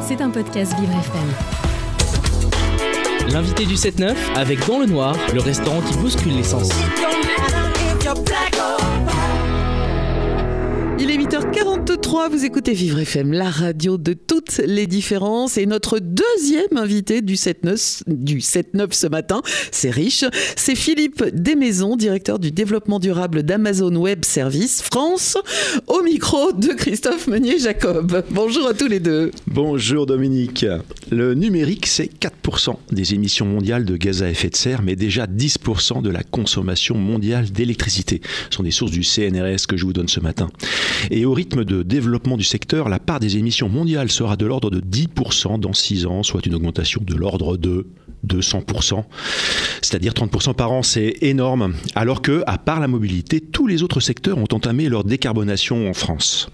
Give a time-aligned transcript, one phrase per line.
[0.00, 1.28] C'est un podcast Vivre FM.
[3.30, 6.70] L'invité du 7-9 avec Dans le Noir, le restaurant qui bouscule l'essence.
[11.18, 15.58] Est 8h43, vous écoutez Vivre FM, la radio de toutes les différences.
[15.58, 19.42] Et notre deuxième invité du 7-9 du 7-9 ce matin,
[19.72, 20.24] c'est riche,
[20.56, 25.36] c'est Philippe Desmaisons, directeur du développement durable d'Amazon Web Services France,
[25.86, 28.24] au micro de Christophe Meunier-Jacob.
[28.30, 29.30] Bonjour à tous les deux.
[29.46, 30.66] Bonjour Dominique.
[31.10, 35.26] Le numérique, c'est 4% des émissions mondiales de gaz à effet de serre, mais déjà
[35.26, 38.20] 10% de la consommation mondiale d'électricité.
[38.50, 40.48] Ce sont des sources du CNRS que je vous donne ce matin.
[41.10, 44.70] Et au rythme de développement du secteur, la part des émissions mondiales sera de l'ordre
[44.70, 47.86] de 10% dans 6 ans, soit une augmentation de l'ordre de
[48.26, 49.04] 200%,
[49.80, 51.74] c'est-à-dire 30% par an, c'est énorme.
[51.94, 55.94] Alors que, à part la mobilité, tous les autres secteurs ont entamé leur décarbonation en
[55.94, 56.50] France.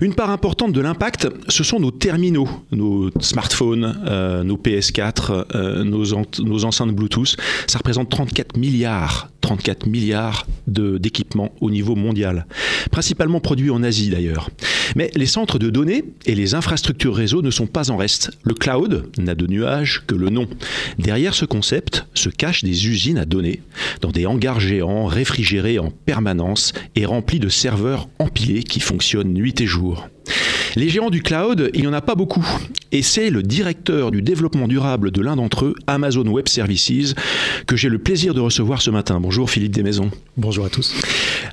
[0.00, 5.84] Une part importante de l'impact, ce sont nos terminaux, nos smartphones, euh, nos PS4, euh,
[5.84, 7.36] nos, enceintes Bluetooth.
[7.66, 12.46] Ça représente 34 milliards, 34 milliards d'équipements au niveau mondial,
[12.90, 14.50] principalement produits en Asie d'ailleurs.
[14.96, 18.30] Mais les centres de données et les infrastructures réseau ne sont pas en reste.
[18.42, 20.46] Le cloud n'a de nuages que le nom.
[20.98, 23.62] Derrière ce concept se cachent des usines à données,
[24.00, 29.47] dans des hangars géants réfrigérés en permanence et remplis de serveurs empilés qui fonctionnent nuit
[29.58, 30.08] et jour.
[30.76, 32.46] Les géants du cloud, il n'y en a pas beaucoup.
[32.92, 37.14] Et c'est le directeur du développement durable de l'un d'entre eux, Amazon Web Services,
[37.66, 39.20] que j'ai le plaisir de recevoir ce matin.
[39.20, 40.10] Bonjour Philippe Desmaisons.
[40.36, 40.94] Bonjour à tous.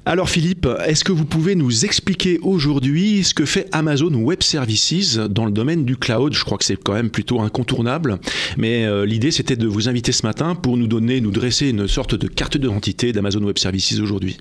[0.06, 5.18] Alors Philippe, est-ce que vous pouvez nous expliquer aujourd'hui ce que fait Amazon Web Services
[5.18, 6.34] dans le domaine du cloud?
[6.34, 8.20] Je crois que c'est quand même plutôt incontournable.
[8.58, 11.88] Mais euh, l'idée, c'était de vous inviter ce matin pour nous donner, nous dresser une
[11.88, 14.38] sorte de carte d'identité d'Amazon Web Services aujourd'hui.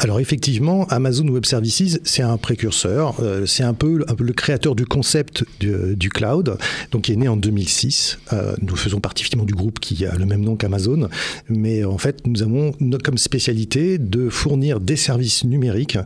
[0.00, 4.86] Alors effectivement, Amazon Web Services, c'est un précurseur, euh, c'est un peu, le créateur du
[4.86, 6.56] concept du, cloud,
[6.92, 8.18] donc qui est né en 2006.
[8.32, 11.08] Euh, nous faisons partie effectivement du groupe qui a le même nom qu'Amazon,
[11.48, 15.98] mais en fait nous avons comme spécialité de fournir des services numériques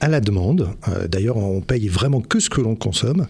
[0.00, 0.68] à la demande.
[0.88, 3.26] Euh, d'ailleurs, on paye vraiment que ce que l'on consomme.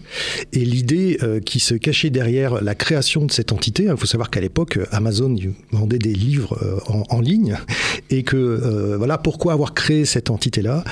[0.51, 4.41] Et l'idée qui se cachait derrière la création de cette entité, il faut savoir qu'à
[4.41, 5.35] l'époque, Amazon
[5.71, 6.57] vendait des livres
[6.87, 7.57] en, ligne
[8.09, 10.83] et que voilà pourquoi avoir créé cette entité-là,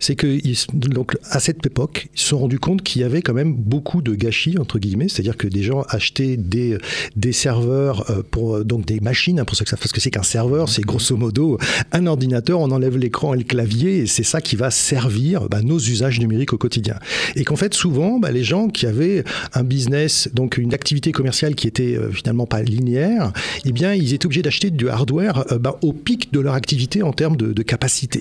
[0.00, 0.38] c'est que
[0.74, 4.02] donc à cette époque, ils se sont rendus compte qu'il y avait quand même beaucoup
[4.02, 6.78] de gâchis entre guillemets, c'est-à-dire que des gens achetaient des
[7.14, 10.10] des serveurs euh, pour donc des machines, hein, pour ça que ça ce que c'est
[10.10, 11.58] qu'un serveur, c'est grosso modo
[11.92, 15.62] un ordinateur, on enlève l'écran et le clavier et c'est ça qui va servir bah,
[15.62, 16.96] nos usages numériques au quotidien.
[17.36, 21.54] Et qu'en fait souvent bah, les gens qui avaient un business, donc une activité commerciale
[21.54, 23.32] qui était euh, finalement pas linéaire,
[23.64, 27.02] eh bien ils étaient obligés d'acheter du hardware euh, bah, au pic de leur activité
[27.02, 28.15] en termes de capacité.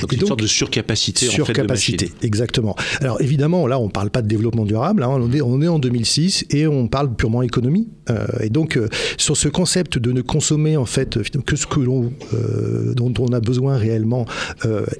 [0.00, 2.76] Donc, une sorte de surcapacité, surcapacité, en fait, exactement.
[3.00, 5.02] Alors évidemment, là, on ne parle pas de développement durable.
[5.02, 7.88] Hein, on, est, on est en 2006 et on parle purement économie.
[8.10, 11.80] Euh, et donc, euh, sur ce concept de ne consommer en fait que ce que
[11.80, 14.26] l'on, euh, dont on a besoin réellement,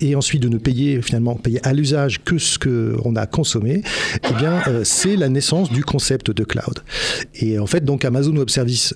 [0.01, 3.83] et ensuite de ne payer finalement payer à l'usage que ce que on a consommé,
[4.29, 6.81] eh bien, c'est la naissance du concept de cloud.
[7.35, 8.95] Et en fait, donc Amazon Web Services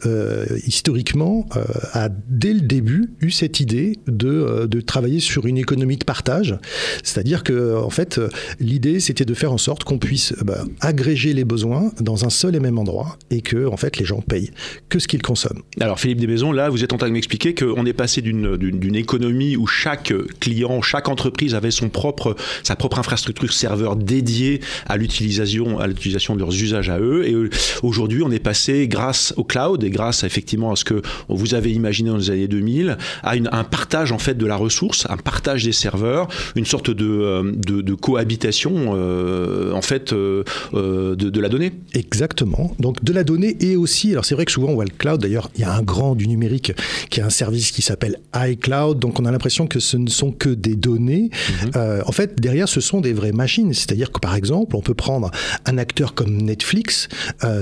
[0.66, 1.46] historiquement
[1.92, 6.56] a dès le début eu cette idée de, de travailler sur une économie de partage,
[7.02, 8.20] c'est-à-dire que en fait,
[8.60, 12.54] l'idée c'était de faire en sorte qu'on puisse bah, agréger les besoins dans un seul
[12.54, 14.50] et même endroit et que en fait les gens payent
[14.88, 15.62] que ce qu'ils consomment.
[15.80, 19.56] Alors Philippe Desmaisons, là vous êtes en train de m'expliquer qu'on est passé d'une économie
[19.56, 25.78] où chaque client, chaque entreprise avait son propre, sa propre infrastructure serveur dédiée à l'utilisation,
[25.78, 27.26] à l'utilisation de leurs usages à eux.
[27.26, 27.34] Et
[27.82, 31.72] aujourd'hui, on est passé grâce au cloud et grâce effectivement à ce que vous avez
[31.72, 35.64] imaginé dans les années 2000, à un partage en fait de la ressource, un partage
[35.64, 40.44] des serveurs, une sorte de, euh, de, cohabitation euh, en fait euh,
[40.74, 41.72] de, la donnée.
[41.94, 42.74] Exactement.
[42.78, 45.20] Donc de la donnée et aussi, alors c'est vrai que souvent on voit le cloud,
[45.20, 46.72] d'ailleurs il y a un grand du numérique
[47.10, 50.32] qui a un service qui s'appelle iCloud, donc on a l'impression que ce ne sont
[50.32, 51.30] que des données.
[51.64, 52.02] Mhm.
[52.06, 55.30] en fait, derrière ce sont des vraies machines, c'est-à-dire que par exemple on peut prendre
[55.64, 57.08] un acteur comme Netflix.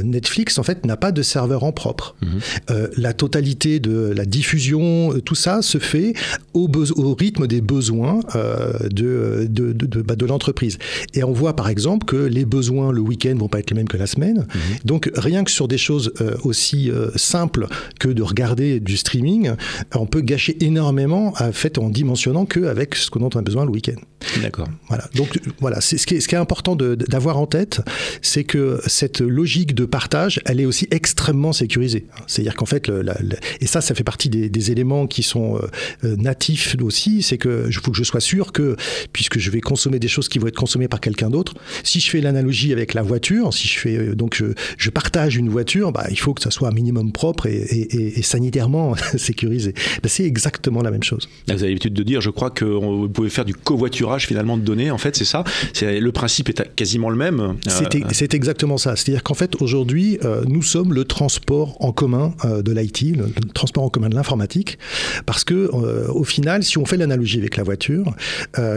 [0.02, 2.16] Netflix en fait n'a pas de serveur en propre.
[2.22, 2.88] Mhm.
[2.96, 6.14] la totalité de la diffusion, tout ça se fait
[6.54, 10.78] au, au rythme des besoins euh, de, de, de, bah, de l'entreprise.
[11.14, 13.88] Et on voit par exemple que les besoins le week-end vont pas être les mêmes
[13.88, 14.46] que la semaine.
[14.54, 14.60] Mhm.
[14.84, 17.66] Donc rien que sur des choses euh, aussi euh, simples
[17.98, 19.52] que de regarder du streaming,
[19.94, 24.00] on peut gâcher énormément en fait en dimensionnant qu'avec ce qu'on a besoin le week-end.
[24.42, 24.68] D'accord.
[24.88, 25.08] Voilà.
[25.14, 27.80] Donc voilà, c'est ce qui est, ce qui est important d'avoir en tête,
[28.22, 32.06] c'est que cette logique de partage, elle est aussi extrêmement sécurisée.
[32.26, 35.22] C'est-à-dire qu'en fait, le- la- la- et ça, ça fait partie des, des éléments qui
[35.22, 35.60] sont euh,
[36.04, 38.76] euh, natifs aussi, c'est que il faut que je sois sûr que,
[39.12, 42.10] puisque je vais consommer des choses qui vont être consommées par quelqu'un d'autre, si je
[42.10, 44.46] fais l'analogie avec la voiture, si je fais euh, donc je,
[44.78, 47.96] je partage une voiture, bah, il faut que ça soit un minimum propre et, et-
[47.96, 49.72] et- et sanitairement sécurisé.
[50.02, 51.28] Ben, c'est exactement la même chose.
[51.46, 54.62] Vous avez l'habitude de dire, je crois que vous pouvez faire du covoiturage finalement de
[54.62, 54.90] données.
[54.90, 55.44] En fait, c'est ça.
[55.72, 57.56] C'est le principe est quasiment le même.
[57.66, 58.96] C'est Euh, c'est exactement ça.
[58.96, 63.30] C'est-à-dire qu'en fait, aujourd'hui, euh, nous sommes le transport en commun euh, de l'IT, le,
[63.52, 64.78] transport en commun de l'informatique,
[65.26, 65.70] parce que
[66.08, 68.14] au final, si on fait l'analogie avec la voiture,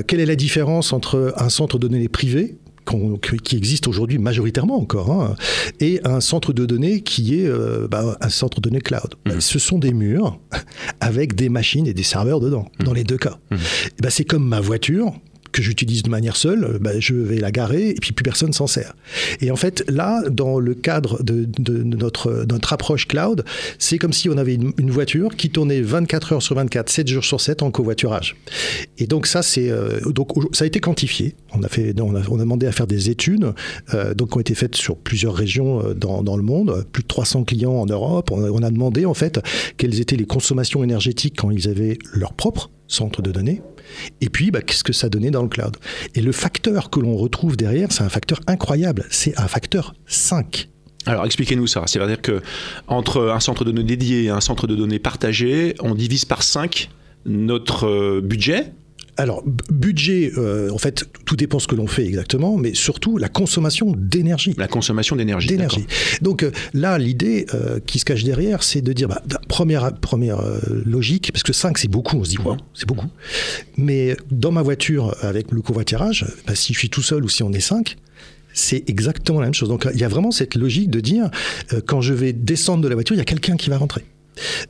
[0.07, 2.57] quelle est la différence entre un centre de données privé
[3.43, 5.35] qui existe aujourd'hui majoritairement encore, hein,
[5.79, 9.15] et un centre de données qui est euh, bah, un centre de données cloud?
[9.25, 10.39] Ben, Ce sont des murs
[10.99, 13.37] avec des machines et des serveurs dedans, dans les deux cas.
[13.51, 15.13] Et ben, c'est comme ma voiture
[15.51, 18.53] que j'utilise de manière seule, euh, ben, je vais la garer et puis plus personne
[18.53, 18.95] s'en sert.
[19.41, 21.47] Et en fait, là, dans le cadre de,
[21.83, 23.45] notre, approche cloud,
[23.79, 27.25] c'est comme si on avait une, voiture qui tournait 24 heures sur 24, 7 jours
[27.25, 28.35] sur 7 en covoiturage.
[28.97, 31.35] Et donc ça, c'est euh, donc ça a été quantifié.
[31.53, 33.53] On a fait, on a, demandé à faire des études,
[33.93, 37.07] euh, donc qui ont été faites sur plusieurs régions dans, dans le monde, plus de
[37.07, 38.31] 300 clients en Europe.
[38.31, 39.39] On a, on a demandé en fait
[39.77, 43.61] quelles étaient les consommations énergétiques quand ils avaient leur propre centre de données.
[44.21, 45.77] Et puis, bah, qu'est-ce que ça donnait dans le cloud?
[46.15, 49.05] Et le facteur que l'on retrouve derrière, c'est un facteur incroyable.
[49.09, 50.69] C'est un facteur 5.
[51.05, 51.83] Alors expliquez-nous ça.
[51.85, 52.41] C'est-à-dire que
[52.87, 56.43] entre un centre de données dédié et un centre de données partagé, on divise par
[56.43, 56.89] 5
[57.25, 58.73] notre euh, budget.
[59.17, 63.29] Alors, budget, euh, en fait, tout dépend ce que l'on fait exactement, mais surtout la
[63.29, 64.53] consommation d'énergie.
[64.57, 65.47] La consommation d'énergie.
[65.47, 65.85] d'énergie.
[66.21, 69.93] Donc euh, là, l'idée euh, qui se cache derrière, c'est de dire, bah, d- première,
[69.95, 73.07] première euh, logique, parce que 5 c'est beaucoup, on se dit, wow, c'est beaucoup.
[73.75, 77.41] Mais dans ma voiture, avec le covoiturage, bah, si je suis tout seul ou si
[77.43, 77.95] on est 5,
[78.53, 79.69] c'est exactement la même chose.
[79.69, 81.29] Donc il y a vraiment cette logique de dire,
[81.73, 84.03] euh, quand je vais descendre de la voiture, il y a quelqu'un qui va rentrer.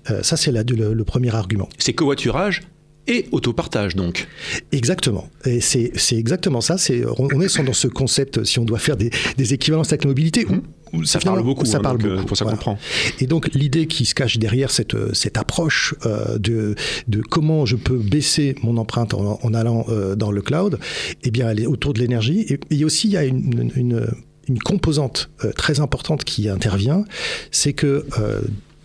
[0.10, 1.68] Euh, ça, c'est le, le premier argument.
[1.78, 2.62] C'est covoiturage
[3.08, 4.28] et autopartage donc.
[4.72, 5.30] Exactement.
[5.46, 6.78] Et c'est exactement ça.
[6.78, 10.10] C'est on est dans ce concept, si on doit faire des, des équivalences avec la
[10.10, 10.62] mobilité, où-
[10.94, 11.66] où Ça parle beaucoup.
[11.66, 12.28] Ça hein, parle donc, euh, beaucoup.
[12.28, 12.58] Pour ça voilà.
[12.58, 12.78] comprend.
[13.20, 16.76] Et donc l'idée qui se cache derrière cette, cette approche euh, de,
[17.08, 20.80] de comment je peux baisser mon empreinte en, en allant euh, dans le cloud,
[21.24, 22.46] eh bien elle est autour de l'énergie.
[22.50, 24.08] Et, et aussi il y a une, une,
[24.48, 27.04] une composante euh, très importante qui intervient,
[27.52, 28.40] c'est que euh,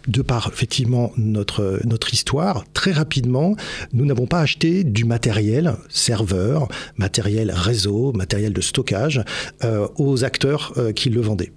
[0.09, 3.57] de par effectivement notre, notre histoire, très rapidement,
[3.93, 9.23] nous n'avons pas acheté du matériel, serveur, matériel réseau, matériel de stockage,
[9.65, 11.53] euh, aux acteurs euh, qui le vendaient.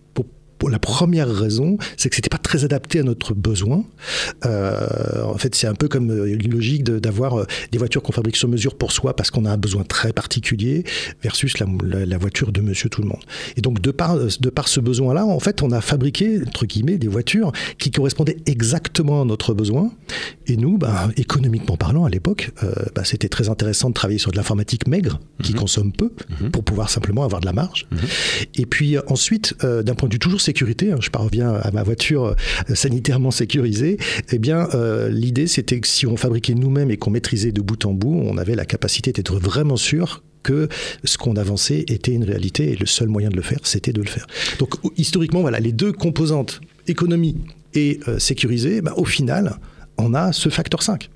[0.69, 3.83] La première raison, c'est que c'était pas très adapté à notre besoin.
[4.45, 8.01] Euh, en fait, c'est un peu comme euh, une logique de- d'avoir euh, des voitures
[8.03, 10.83] qu'on fabrique sur mesure pour soi parce qu'on a un besoin très particulier
[11.23, 13.21] versus la, la- la voiture de monsieur tout le monde.
[13.57, 16.97] Et donc, de par, de par ce besoin-là, en fait, on a fabriqué, entre guillemets,
[16.97, 19.91] des voitures qui correspondaient exactement à notre besoin.
[20.47, 24.31] Et nous, bah, économiquement parlant, à l'époque, euh, bah, c'était très intéressant de travailler sur
[24.31, 26.11] de l'informatique maigre, qui consomme peu,
[26.51, 27.87] pour pouvoir simplement avoir de la marge.
[28.55, 31.71] Et puis euh, ensuite, euh, d'un point de vue toujours sécurité, hein, je parviens à
[31.71, 32.35] ma voiture
[32.69, 33.97] euh, sanitairement sécurisée,
[34.31, 37.85] eh bien, euh, l'idée, c'était que si on fabriquait nous-mêmes et qu'on maîtrisait de bout
[37.85, 40.67] en bout, on avait la capacité d'être vraiment sûr que
[41.03, 44.01] ce qu'on avançait était une réalité et le seul moyen de le faire, c'était de
[44.01, 44.27] le faire.
[44.59, 47.35] Donc historiquement, voilà, les deux composantes, économie
[47.73, 49.57] et euh, sécurisée, bah, au final,
[49.97, 51.09] on a ce facteur 5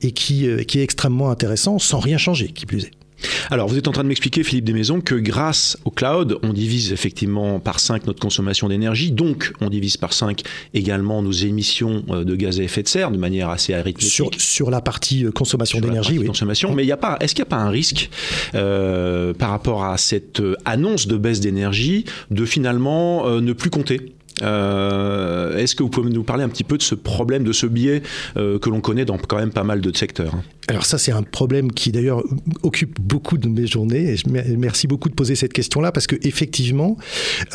[0.00, 3.01] et qui, qui est extrêmement intéressant sans rien changer, qui plus est.
[3.50, 6.92] Alors, vous êtes en train de m'expliquer, Philippe Desmaisons, que grâce au cloud, on divise
[6.92, 10.42] effectivement par 5 notre consommation d'énergie, donc on divise par 5
[10.74, 14.10] également nos émissions euh, de gaz à effet de serre de manière assez arithmétique.
[14.10, 16.26] Sur, sur la partie euh, consommation d'énergie, oui.
[16.26, 16.74] consommation.
[16.74, 18.10] Mais il y a pas, est-ce qu'il n'y a pas un risque
[18.54, 24.12] euh, par rapport à cette annonce de baisse d'énergie de finalement euh, ne plus compter?
[24.40, 27.66] Euh, Est-ce que vous pouvez nous parler un petit peu de ce problème, de ce
[27.66, 28.02] biais
[28.36, 30.42] euh, que l'on connaît dans quand même pas mal de secteurs hein?
[30.68, 32.22] Alors ça, c'est un problème qui d'ailleurs
[32.62, 34.14] occupe beaucoup de mes journées.
[34.14, 36.96] Et merci beaucoup de poser cette question-là parce que effectivement,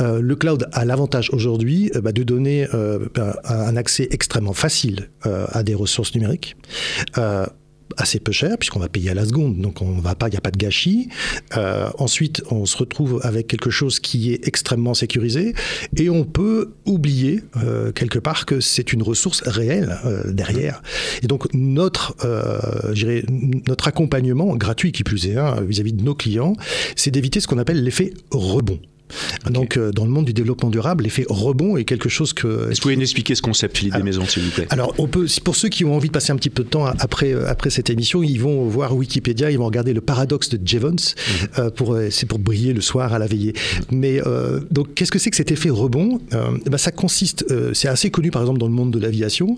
[0.01, 2.67] euh, le cloud a l'avantage aujourd'hui bah, de donner
[3.15, 6.57] bah, un accès extrêmement facile à des ressources numériques.
[7.95, 10.37] Assez peu cher puisqu'on va payer à la seconde donc on va pas il n'y
[10.37, 11.09] a pas de gâchis.
[11.55, 15.53] Euh, ensuite on se retrouve avec quelque chose qui est extrêmement sécurisé
[15.95, 20.81] et on peut oublier euh, quelque part que c'est une ressource réelle euh, derrière.
[21.23, 22.15] Et donc notre
[23.67, 26.53] notre accompagnement gratuit qui plus est hein, vis-à-vis de nos clients
[26.95, 28.79] c'est d'éviter ce qu'on appelle l'effet rebond
[29.49, 32.47] Donc, euh, dans le monde du développement durable, l'effet rebond est quelque chose que.
[32.47, 34.67] Est-ce que vous pouvez nous expliquer ce concept, Philippe Desmaisons, s'il vous plaît?
[34.69, 36.85] Alors, on peut, pour ceux qui ont envie de passer un petit peu de temps
[36.85, 40.59] après, euh, après cette émission, ils vont voir Wikipédia, ils vont regarder le paradoxe de
[40.65, 40.91] Jevons.
[40.91, 41.47] Mhm.
[41.59, 43.53] Euh, pour, c'est pour briller le soir à la veillée.
[43.91, 44.21] Mais
[44.71, 46.19] donc, qu'est-ce que c'est que cet effet rebond?
[46.65, 49.57] Eh ben, Ça consiste, c'est assez connu par exemple dans le monde de l'aviation.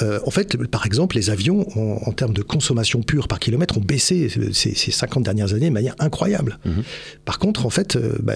[0.00, 4.28] en fait, par exemple, les avions, en, termes de consommation pure par kilomètre, ont baissé
[4.52, 6.58] ces, ces 50 dernières années de manière incroyable.
[6.64, 6.82] Mhm.
[7.24, 8.34] Par contre, en fait, bah,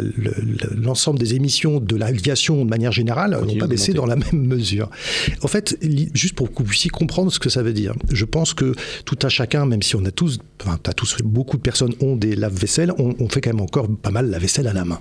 [0.76, 4.90] l'ensemble des émissions de l'aviation de manière générale n'ont pas baissé dans la même mesure.
[5.42, 5.78] En fait,
[6.14, 9.18] juste pour que vous puissiez comprendre ce que ça veut dire, je pense que tout
[9.22, 12.36] un chacun, même si on a tous, enfin, as tous beaucoup de personnes ont des
[12.36, 15.00] lave-vaisselle, on, fait quand même encore pas mal la vaisselle à la main.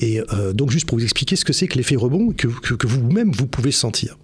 [0.00, 2.86] Et euh, donc, juste pour vous expliquer ce que c'est que l'effet rebond que, que,
[2.86, 4.18] vous-même vous pouvez sentir.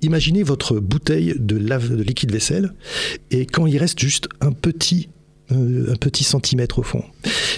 [0.00, 2.72] Imaginez votre bouteille de, lave, de liquide vaisselle
[3.30, 5.08] et quand il reste juste un petit
[5.50, 7.04] un petit centimètre au fond.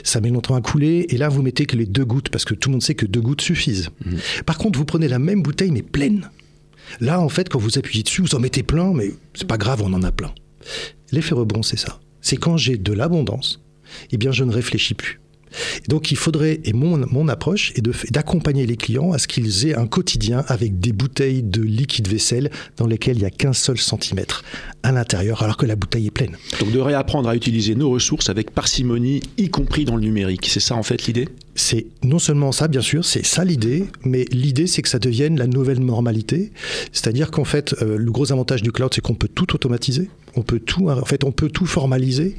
[0.02, 2.54] Ça met longtemps à couler, et là vous mettez que les deux gouttes, parce que
[2.54, 3.90] tout le monde sait que deux gouttes suffisent.
[4.04, 4.18] Mhm.
[4.46, 6.30] Par contre, vous prenez la même bouteille, mais pleine.
[7.00, 9.82] Là, en fait, quand vous appuyez dessus, vous en mettez plein, mais c'est pas grave,
[9.82, 10.34] on en a plein.
[11.12, 12.00] L'effet rebond, c'est ça.
[12.20, 13.62] C'est quand j'ai de l'abondance,
[14.10, 15.20] eh bien, je ne réfléchis plus
[15.88, 17.82] donc il faudrait, et mon, mon approche est
[18.12, 22.50] d'accompagner les clients à ce qu'ils aient un quotidien avec des bouteilles de liquide vaisselle
[22.76, 24.44] dans lesquelles il n'y a qu'un seul centimètre
[24.82, 26.36] à l'intérieur, alors que la bouteille est pleine.
[26.60, 30.46] Donc de réapprendre à utiliser nos ressources avec parcimonie, y compris dans le numérique.
[30.48, 31.28] C'est ça en fait l'idée?
[31.54, 35.38] C'est non seulement ça, bien sûr, c'est ça l'idée, mais l'idée c'est que ça devienne
[35.38, 36.52] la nouvelle normalité.
[36.92, 40.42] C'est-à-dire qu'en fait, euh, le gros avantage du cloud, c'est qu'on peut tout automatiser, on
[40.42, 42.36] peut tout, en fait, on peut tout formaliser,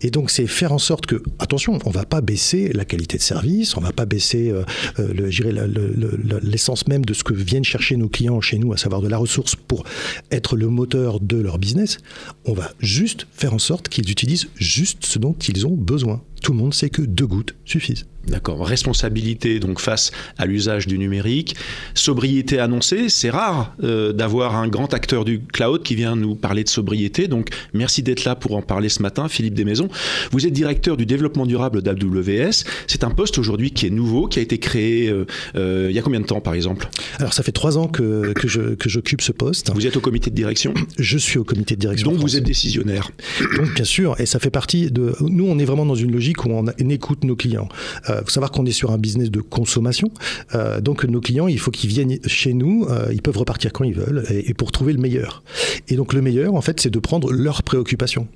[0.00, 3.22] et donc c'est faire en sorte que, attention, on va pas baisser la qualité de
[3.22, 4.64] service, on va pas baisser euh,
[4.98, 9.08] euh, l'essence même de ce que viennent chercher nos clients chez nous, à savoir de
[9.08, 9.84] la ressource pour
[10.30, 11.98] être le moteur de leur business.
[12.44, 16.22] On va juste faire en sorte qu'ils utilisent juste ce dont ils ont besoin.
[16.42, 18.06] Tout le monde sait que deux gouttes suffisent.
[18.26, 18.66] D'accord.
[18.66, 21.56] Responsabilité donc face à l'usage du numérique.
[21.94, 23.08] Sobriété annoncée.
[23.08, 27.26] C'est rare euh, d'avoir un grand acteur du cloud qui vient nous parler de sobriété.
[27.74, 29.88] Merci d'être là pour en parler ce matin, Philippe Desmaisons.
[30.32, 32.64] Vous êtes directeur du développement durable d'AWS.
[32.86, 35.26] C'est un poste aujourd'hui qui est nouveau, qui a été créé euh,
[35.56, 36.88] euh, il y a combien de temps par exemple?
[37.18, 39.70] Alors ça fait trois ans que, que, j'occupe ce poste.
[39.74, 40.74] Vous êtes au comité de direction?
[40.98, 42.10] Je suis au comité de direction.
[42.10, 43.10] Donc vous êtes décisionnaire.
[43.56, 45.14] Donc bien sûr, et ça fait partie de...
[45.20, 47.68] Nous on est vraiment dans une logique où on, écoute nos clients.
[48.08, 50.10] Il faut savoir qu'on est sur un business de consommation.
[50.54, 53.84] Euh, donc nos clients, il faut qu'ils viennent chez nous, euh, ils peuvent repartir quand
[53.84, 55.42] ils veulent et, et, pour trouver le meilleur.
[55.88, 58.28] Et donc le meilleur, en fait, c'est de prendre leurs préoccupations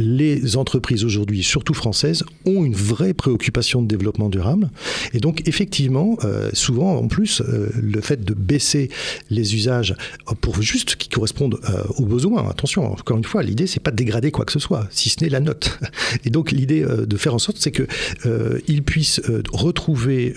[0.00, 4.70] les entreprises aujourd'hui, surtout françaises, ont une vraie préoccupation de développement durable.
[5.12, 8.88] Et donc, effectivement, euh, souvent, en plus, euh, le fait de baisser
[9.28, 9.94] les usages
[10.40, 13.96] pour juste qu'ils correspondent euh, aux besoins, attention, encore une fois, l'idée, c'est pas de
[13.96, 15.78] dégrader quoi que ce soit, si ce n'est la note.
[16.24, 19.20] Et donc, l'idée de faire en sorte, c'est qu'ils puissent
[19.52, 20.34] retrouver,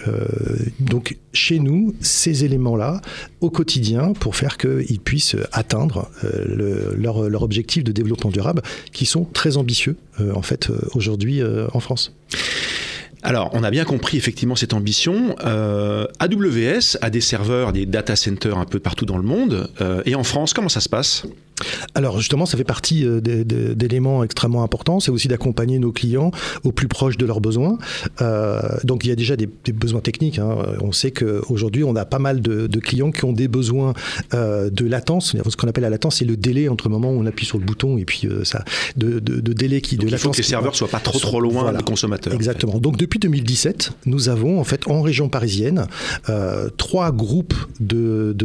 [0.80, 3.02] donc, chez nous, ces éléments-là
[3.42, 6.10] au quotidien pour faire qu'ils puissent atteindre
[6.48, 11.42] leur, leur objectif de développement durable qui sont très ambitieux, euh, en fait, euh, aujourd'hui
[11.42, 12.14] euh, en France.
[13.22, 15.36] Alors, on a bien compris effectivement cette ambition.
[15.40, 19.70] AWS a des serveurs, des data centers un peu partout dans le monde.
[20.06, 21.26] et en France, comment ça se passe?
[21.96, 25.00] Alors justement, ça fait partie euh, d'éléments extrêmement importants.
[25.00, 26.32] C'est aussi d'accompagner nos clients
[26.64, 27.78] au plus proche de leurs besoins.
[28.22, 30.40] Euh, donc il y a déjà des, besoins techniques.
[30.40, 30.56] Hein.
[30.82, 33.94] On sait qu'aujourd'hui, on a pas mal de, clients qui ont des besoins
[34.34, 35.36] euh, de latence.
[35.48, 37.58] Ce qu'on appelle la latence, c'est le délai entre le moment où on appuie sur
[37.58, 38.64] le bouton et puis ça,
[38.98, 41.72] de, délai qui donc de il faut que les serveurs soient pas trop trop loin
[41.72, 42.34] des consommateurs.
[42.34, 42.80] Exactement.
[42.80, 45.88] Donc depuis 2017, nous avons en fait en région parisienne
[46.78, 48.36] trois groupes de,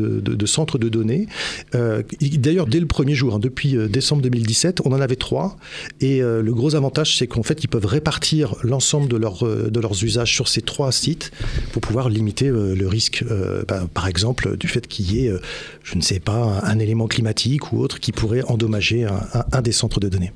[0.46, 1.26] centres de données.
[1.72, 3.36] D'ailleurs, dès le premier jour.
[3.36, 3.38] Hein.
[3.38, 5.56] Depuis euh, décembre 2017, on en avait trois.
[6.00, 9.70] Et euh, le gros avantage, c'est qu'en fait, ils peuvent répartir l'ensemble de, leur, euh,
[9.72, 11.30] leurs usages sur ces trois sites
[11.70, 13.24] pour pouvoir limiter le risque,
[13.68, 15.32] bah, par exemple, du fait qu'il y ait,
[15.84, 19.06] je ne sais pas, un, élément climatique ou autre qui pourrait endommager
[19.52, 20.32] un, des centres de données.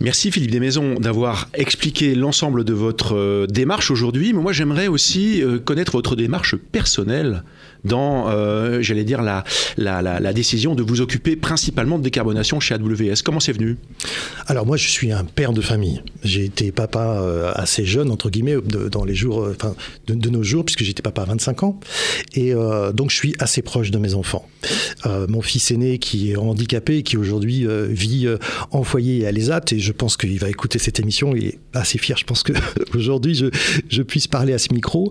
[0.00, 4.32] Merci Philippe Desmaisons d'avoir expliqué l'ensemble de votre démarche aujourd'hui.
[4.32, 7.42] Mais moi, j'aimerais aussi connaître votre démarche personnelle
[7.84, 9.44] dans, euh, j'allais dire, la,
[9.76, 13.22] la, la, décision de vous occuper principalement de décarbonation chez AWS.
[13.24, 13.76] Comment c'est venu?
[14.46, 16.02] Alors moi, je suis un père de famille.
[16.22, 18.56] J'ai été papa euh, assez jeune, entre guillemets,
[18.90, 19.56] dans les jours, euh,
[20.08, 21.80] de, nos jours, puisque j'étais papa à 25 ans.
[22.34, 22.52] Et
[22.94, 24.48] donc, je suis assez proche de mes enfants.
[25.28, 28.28] mon fils aîné, qui est handicapé, qui aujourd'hui vit
[28.70, 31.34] en foyer Elezat et je pense qu'il va écouter cette émission.
[31.36, 32.16] Il est assez fier.
[32.16, 32.52] Je pense que
[32.94, 33.46] aujourd'hui je,
[33.88, 35.10] je puisse parler à ce micro.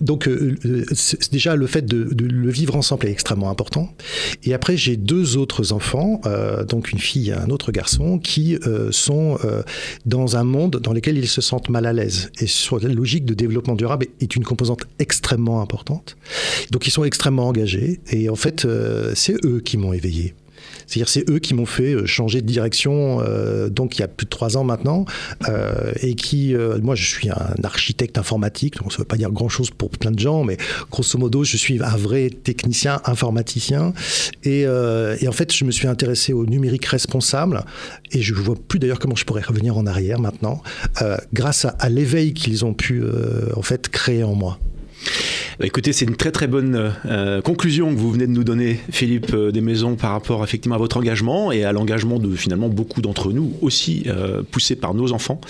[0.00, 0.28] Donc
[1.30, 3.94] déjà le fait de, le vivre ensemble est extrêmement important.
[4.44, 8.58] Et après j'ai deux autres enfants, euh, donc une fille et un autre garçon, qui
[8.90, 9.38] sont
[10.06, 12.30] dans un monde dans lequel ils se sentent mal à l'aise.
[12.40, 16.16] Et sur la logique de développement durable est une composante extrêmement importante.
[16.70, 18.66] Donc ils sont extrêmement engagés et en fait
[19.14, 20.34] c'est eux qui m'ont éveillé.
[20.86, 24.08] C'est-à-dire c'est eux qui m'ont fait euh, changer de direction, euh, donc il y a
[24.08, 25.04] plus de trois ans maintenant,
[25.48, 29.30] euh, et qui, moi je suis un architecte informatique, donc ça ne veut pas dire
[29.30, 30.56] grand-chose pour plein de gens, mais
[30.90, 33.92] grosso modo je suis un vrai technicien informaticien,
[34.44, 37.64] et, en fait je me suis intéressé au numérique responsable,
[38.10, 40.62] et je ne vois plus d'ailleurs comment je pourrais revenir en arrière maintenant,
[41.32, 43.02] grâce à, l'éveil qu'ils ont pu
[43.54, 44.58] en fait créer en moi.
[45.58, 48.80] Bah, écoutez, c'est une très très bonne euh, conclusion que vous venez de nous donner,
[48.90, 53.02] Philippe euh, Desmaisons, par rapport effectivement à votre engagement et à l'engagement de finalement beaucoup
[53.02, 55.40] d'entre nous, aussi euh, poussés par nos enfants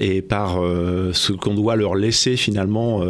[0.00, 0.58] et par
[1.12, 3.02] ce qu'on doit leur laisser finalement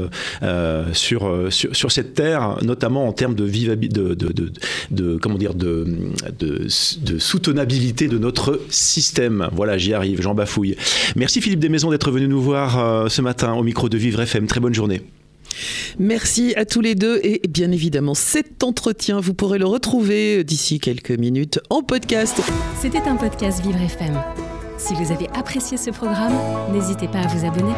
[0.92, 1.48] sur,
[1.88, 4.52] cette terre, notamment en termes de de, de, de,
[4.90, 5.18] de,
[6.38, 9.48] de, soutenabilité de notre système.
[9.52, 10.76] Voilà, j'y arrive, j'en bafouille.
[11.14, 14.46] Merci Philippe Desmaisons d'être venu nous voir ce matin au micro de Vivre FM.
[14.46, 15.02] Très bonne journée.
[15.98, 20.80] Merci à tous les deux et bien évidemment cet entretien, vous pourrez le retrouver d'ici
[20.80, 22.40] quelques minutes en podcast.
[22.80, 24.20] C'était un podcast Vivre FM.
[24.78, 26.34] Si vous avez apprécié ce programme,
[26.72, 27.72] n'hésitez pas à vous abonner.